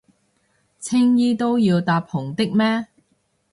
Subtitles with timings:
[0.79, 2.87] 青衣都要搭紅的咩？